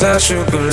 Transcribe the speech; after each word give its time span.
That 0.00 0.16
I 0.16 0.18
should 0.18 0.50
believe. 0.50 0.65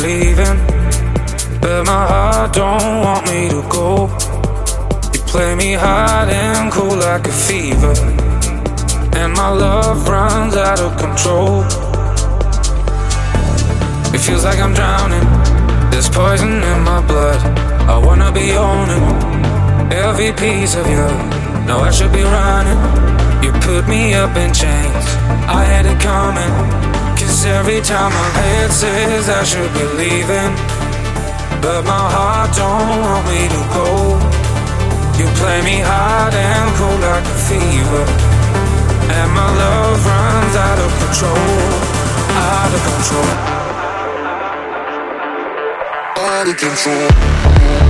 believing, 29.72 30.52
but 31.62 31.82
my 31.86 32.06
heart 32.16 32.52
don't 32.56 33.00
want 33.04 33.24
me 33.32 33.48
to 33.56 33.62
go. 33.78 33.90
You 35.20 35.28
play 35.40 35.62
me 35.62 35.78
hard 35.80 36.34
and 36.34 36.70
cold 36.76 37.00
like 37.00 37.24
a 37.24 37.38
fever, 37.48 38.04
and 39.18 39.30
my 39.32 39.50
love 39.64 40.00
runs 40.06 40.56
out 40.68 40.80
of 40.86 40.92
control, 41.04 41.60
out 42.52 42.72
of 42.76 42.82
control, 42.90 43.32
out 46.28 46.48
of 46.48 46.58
control. 46.58 47.83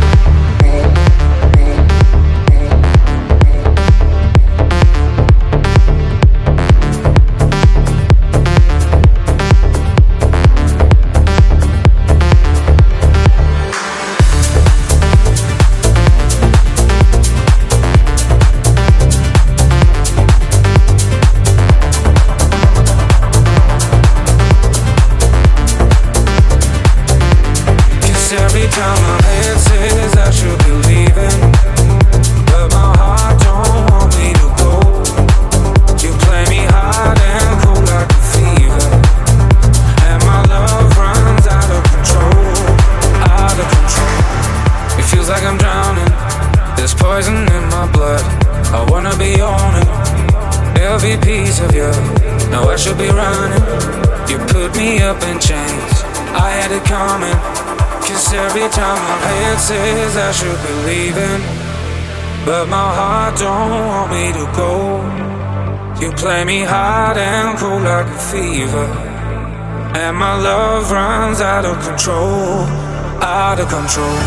control. 73.84 74.22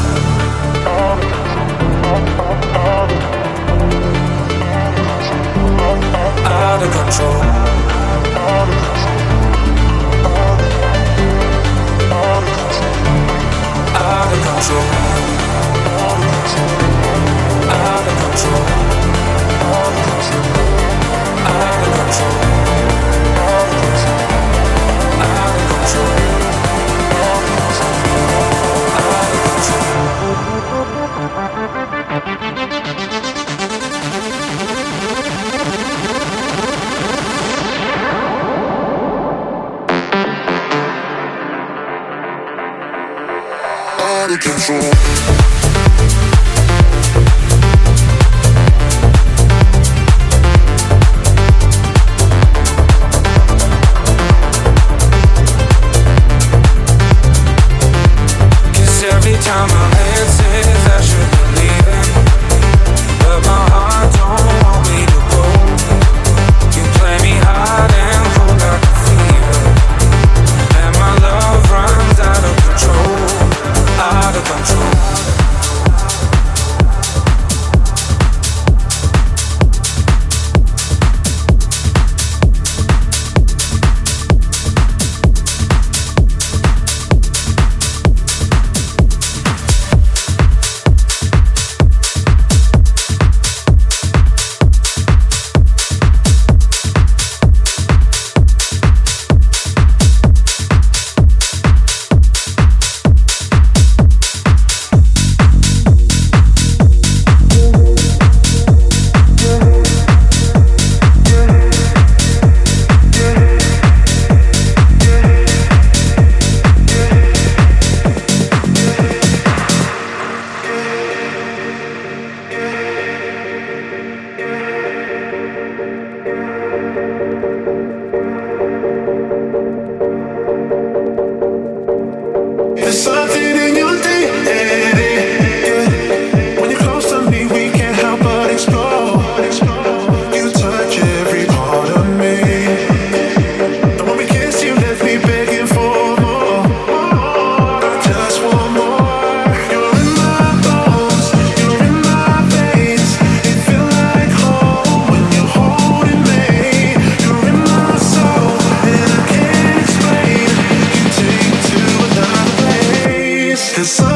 Move 163.76 163.98
your 164.00 164.15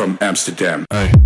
from 0.00 0.16
Amsterdam. 0.22 0.86
Off 0.90 1.19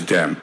Amsterdam. 0.00 0.39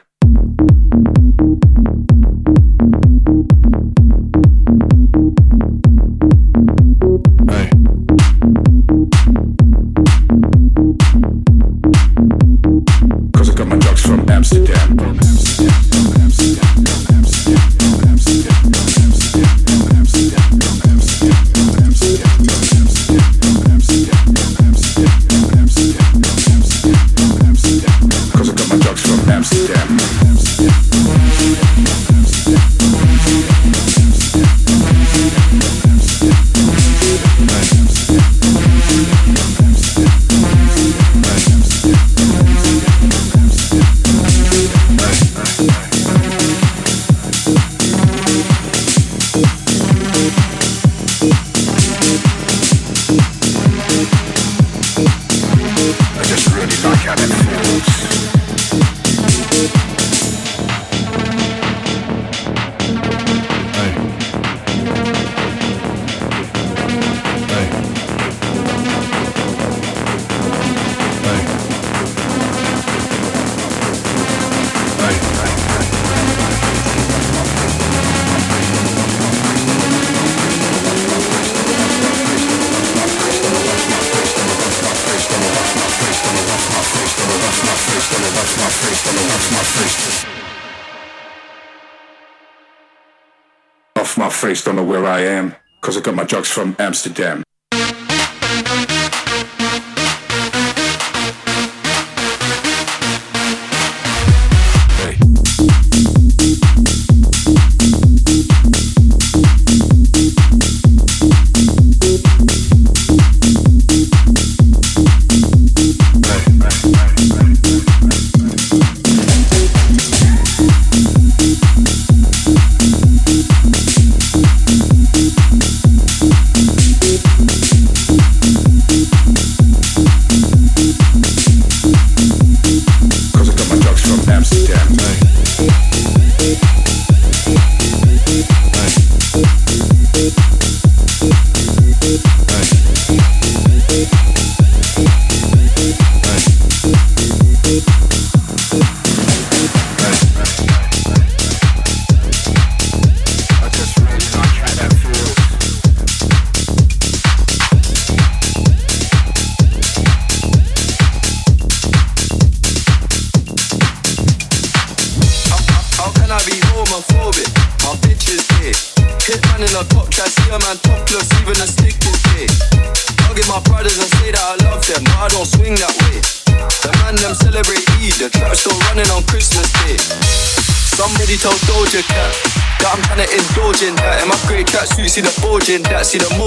Amsterdam. 96.98 97.47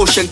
Motion. 0.01 0.30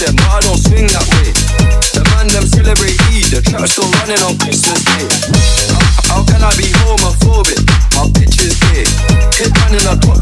them, 0.00 0.16
but 0.16 0.28
I 0.32 0.40
don't 0.40 0.56
swing 0.56 0.88
that 0.96 1.04
way. 1.12 1.28
The 1.92 2.02
man 2.14 2.26
them 2.32 2.46
celebrate 2.48 2.96
Eid, 3.12 3.28
the 3.36 3.40
trap 3.44 3.68
still 3.68 3.88
running 4.00 4.22
on 4.24 4.34
Christmas 4.40 4.80
Day. 4.96 5.04
How, 5.68 5.84
how 6.08 6.20
can 6.24 6.40
I 6.40 6.52
be 6.56 6.72
homophobic? 6.80 7.60
My 7.96 8.08
bitch 8.08 8.40
is 8.40 8.56
gay. 8.72 8.88
Hit 9.36 9.52
man 9.60 9.76
in 9.76 9.84
a 9.84 9.94
top 10.00 10.19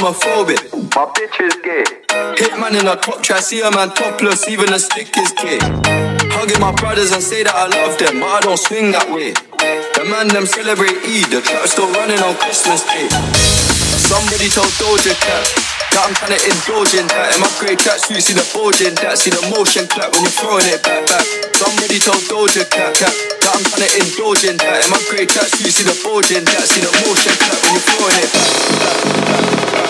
homophobic. 0.00 0.72
My 0.96 1.04
bitch 1.12 1.36
is 1.44 1.54
gay. 1.60 1.84
Hitman 2.40 2.80
in 2.80 2.88
a 2.88 2.96
top 2.96 3.22
try, 3.22 3.40
see 3.40 3.60
a 3.60 3.70
man 3.70 3.90
topless, 3.90 4.48
even 4.48 4.72
a 4.72 4.78
stick 4.78 5.12
is 5.16 5.32
gay. 5.36 5.60
Hugging 6.32 6.60
my 6.60 6.72
brothers 6.72 7.12
and 7.12 7.22
say 7.22 7.44
that 7.44 7.52
I 7.52 7.68
love 7.68 7.98
them, 8.00 8.20
but 8.20 8.32
I 8.32 8.40
don't 8.40 8.56
swing 8.56 8.92
that 8.96 9.12
way. 9.12 9.36
The 9.92 10.08
man 10.08 10.28
them 10.28 10.46
celebrate 10.46 10.96
Eid, 11.04 11.28
the 11.28 11.44
trap 11.44 11.68
still 11.68 11.92
running 11.92 12.20
on 12.24 12.32
Christmas 12.40 12.80
Day. 12.88 13.12
Somebody 14.08 14.48
told 14.48 14.72
Doja 14.80 15.12
Cat. 15.20 15.44
That 15.90 16.06
I'm 16.06 16.14
kinda 16.14 16.38
indulging 16.38 17.10
that 17.10 17.34
In 17.34 17.42
my 17.42 17.50
grey 17.58 17.74
tracksuit, 17.74 18.22
see 18.22 18.30
the 18.30 18.46
bulging 18.54 18.94
that 19.02 19.18
See 19.18 19.34
the 19.34 19.42
motion 19.50 19.90
clap 19.90 20.14
when 20.14 20.22
you're 20.22 20.38
throwing 20.38 20.62
it 20.70 20.78
back, 20.86 21.02
back 21.10 21.26
Somebody 21.50 21.98
told 21.98 22.22
Doja 22.30 22.62
Cat, 22.70 22.94
That 22.94 23.58
I'm 23.58 23.66
kinda 23.66 23.90
indulging 23.98 24.54
that 24.62 24.86
In 24.86 24.90
my 24.94 25.02
grey 25.10 25.26
tracksuit, 25.26 25.74
see 25.74 25.82
the 25.82 25.98
bulging 26.06 26.46
that 26.46 26.62
See 26.70 26.78
the 26.78 26.94
motion 27.02 27.34
clap 27.42 27.58
when 27.66 27.74
you're 27.74 27.86
throwing 27.90 28.18
it 28.22 28.30
back, 28.30 28.54
back, 28.70 29.02
back, 29.02 29.72
back. 29.74 29.89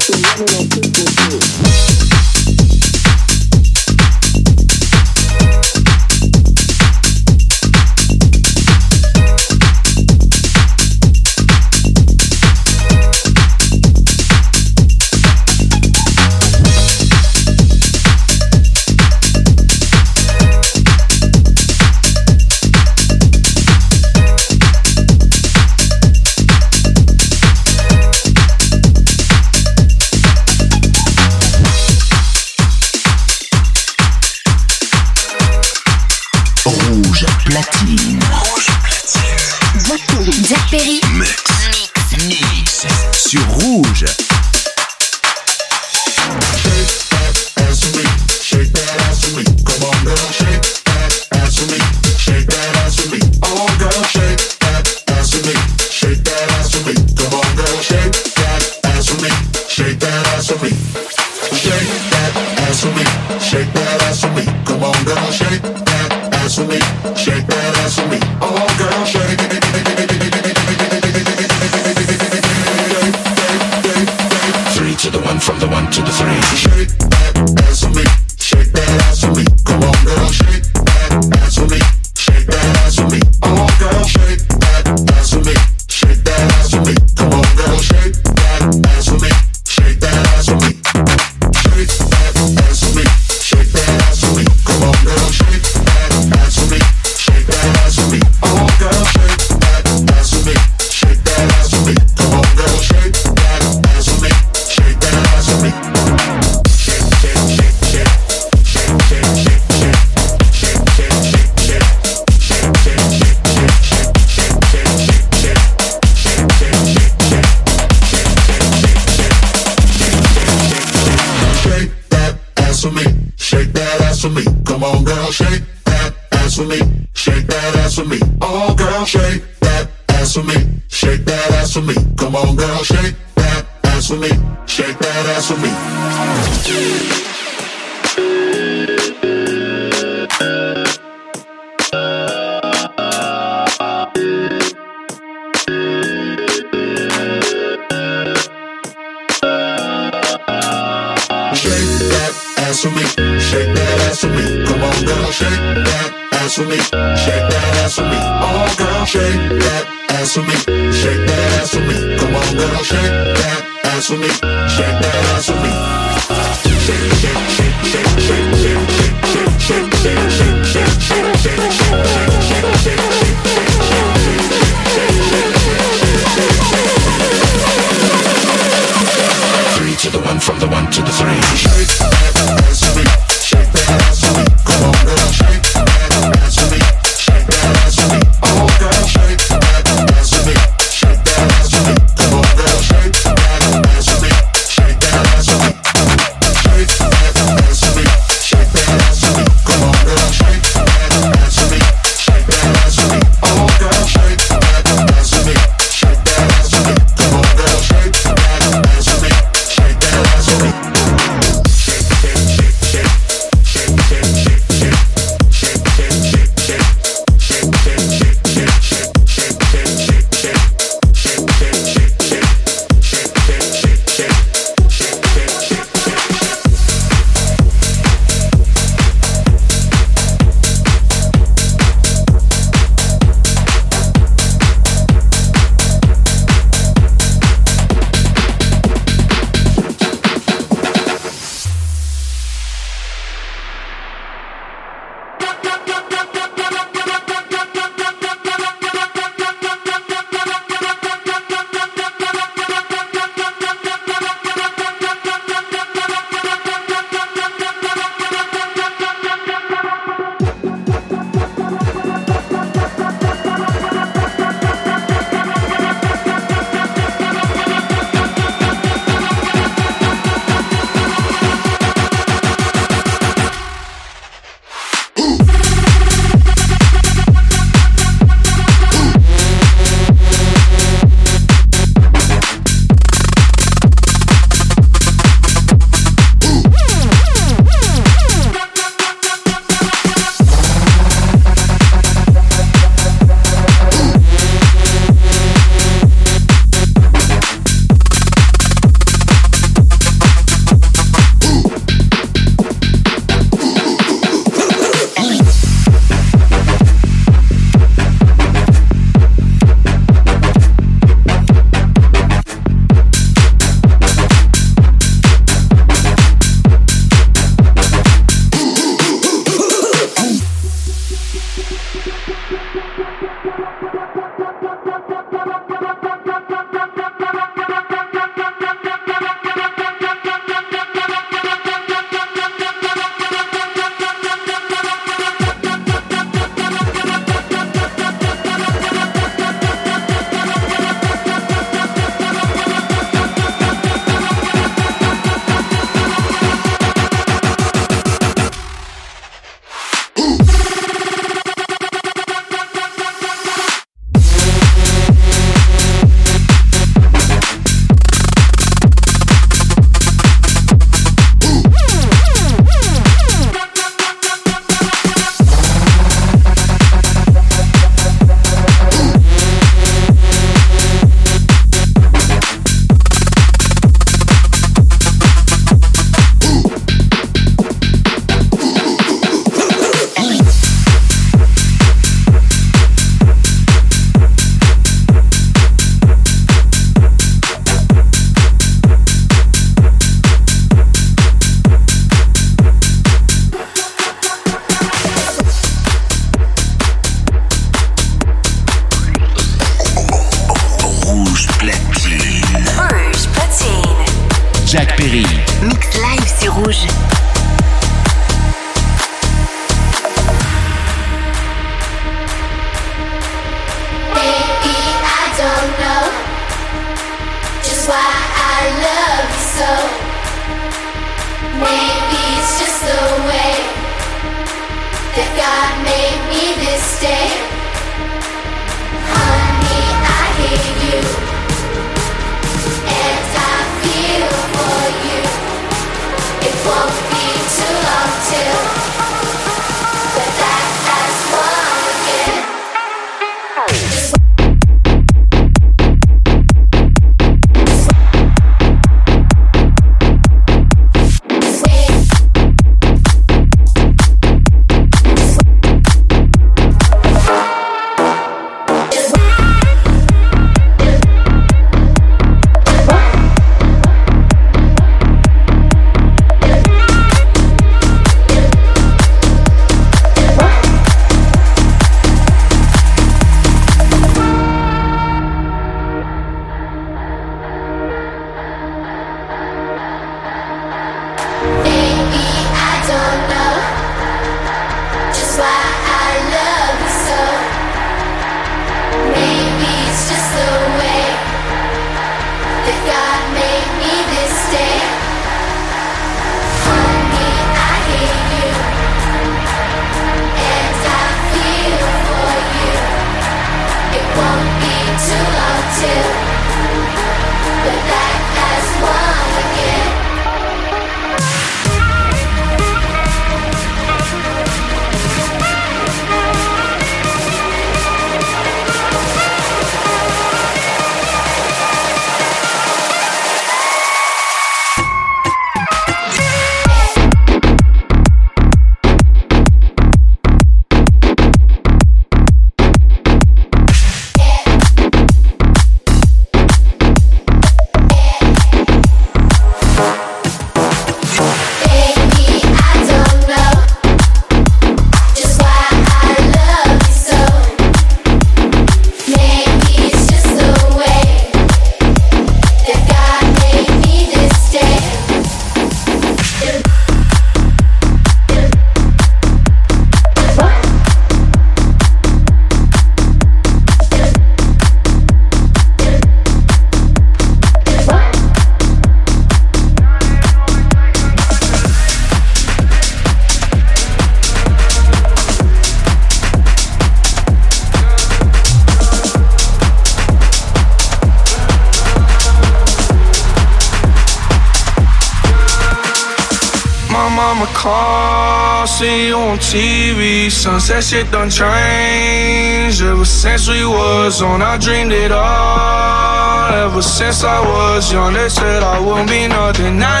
shit 590.91 591.09
done 591.09 591.29
changed 591.29 592.81
ever 592.83 593.05
since 593.05 593.47
we 593.47 593.63
was 593.65 594.21
on. 594.21 594.41
I 594.41 594.57
dreamed 594.57 594.91
it 594.91 595.09
all 595.09 596.51
ever 596.65 596.81
since 596.81 597.23
I 597.23 597.39
was 597.39 597.93
young. 597.93 598.13
They 598.13 598.27
said 598.27 598.61
I 598.61 598.77
won't 598.81 599.09
be 599.09 599.25
nothing. 599.25 599.79
Now 599.79 600.00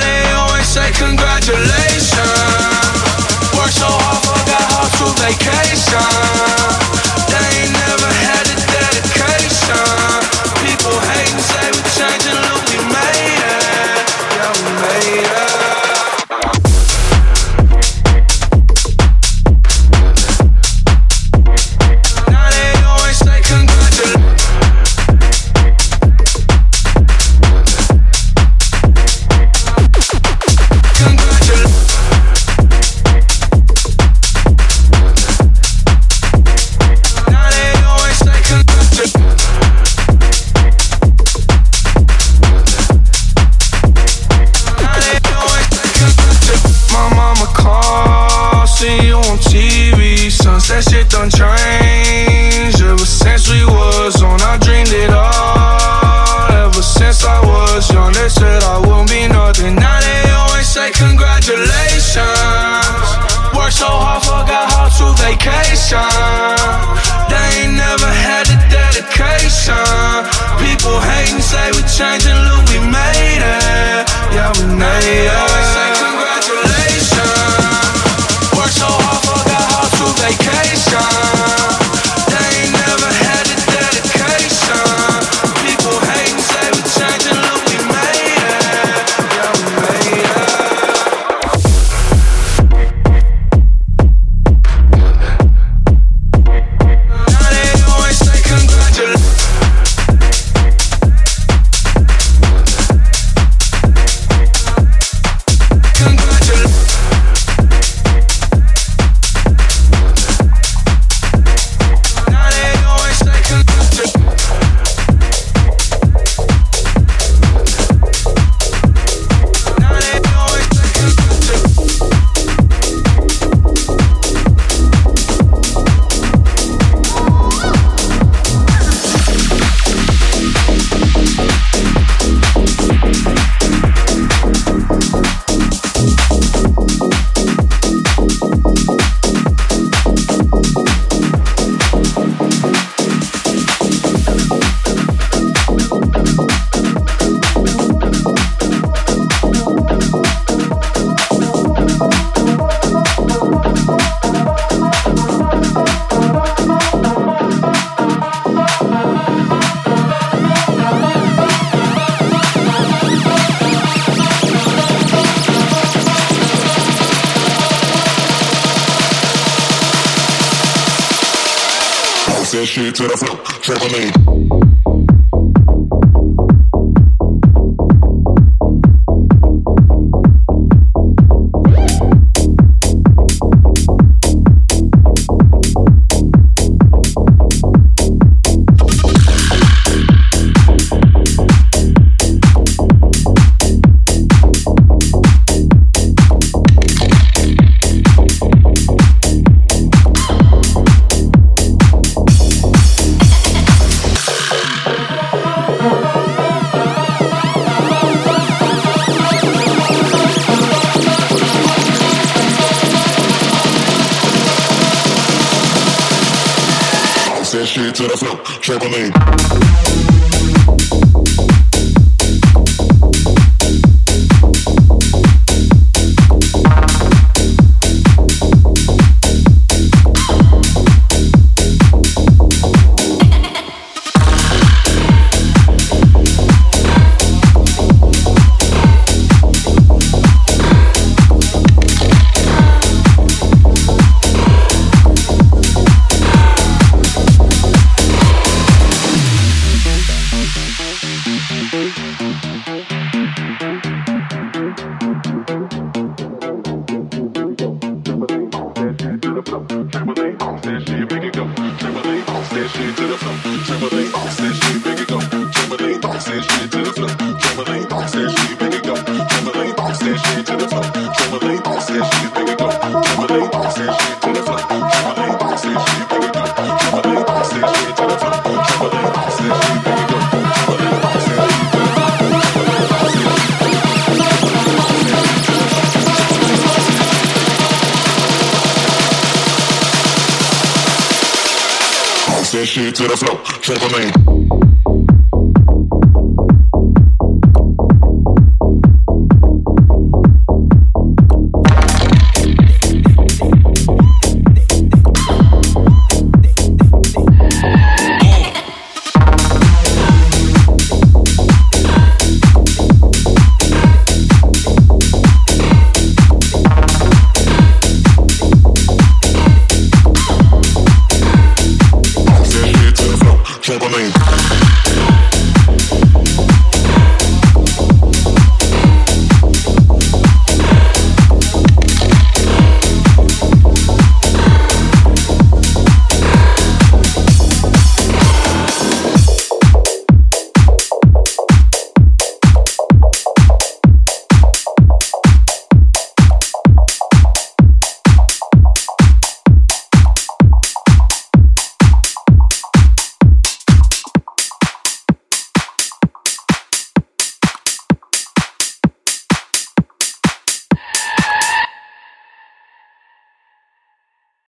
to 173.01 173.07
the 173.07 173.17
floor. 173.17 173.40